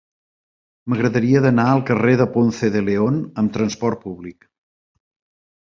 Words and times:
M'agradaria 0.93 1.41
anar 1.49 1.65
al 1.73 1.83
carrer 1.91 2.15
de 2.23 2.27
Ponce 2.39 2.71
de 2.77 2.83
León 2.89 3.21
amb 3.45 3.55
trasport 3.61 4.05
públic. 4.09 4.51